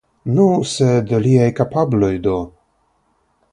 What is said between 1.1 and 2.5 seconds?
liaj kapabloj do?